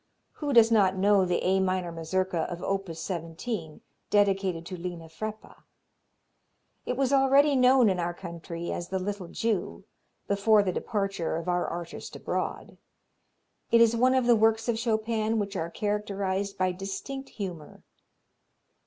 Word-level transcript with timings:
Who 0.37 0.51
does 0.51 0.71
not 0.71 0.95
know 0.97 1.25
the 1.25 1.45
A 1.45 1.59
minor 1.59 1.91
Mazurka 1.91 2.47
of 2.49 2.63
op. 2.63 2.89
17, 2.91 3.81
dedicated 4.09 4.65
to 4.65 4.75
Lena 4.75 5.07
Freppa? 5.07 5.57
Itwas 6.87 7.11
already 7.13 7.55
known 7.55 7.87
in 7.87 7.99
our 7.99 8.15
country 8.15 8.71
as 8.71 8.89
the 8.89 8.97
"Little 8.97 9.27
Jew" 9.27 9.83
before 10.27 10.63
the 10.63 10.71
departure 10.73 11.35
of 11.35 11.47
our 11.47 11.67
artist 11.67 12.15
abroad. 12.15 12.79
It 13.69 13.79
is 13.79 13.95
one 13.95 14.15
of 14.15 14.25
the 14.25 14.35
works 14.35 14.67
of 14.67 14.79
Chopin 14.79 15.37
which 15.37 15.55
are 15.55 15.69
characterized 15.69 16.57
by 16.57 16.71
distinct 16.71 17.29
humor. 17.37 17.83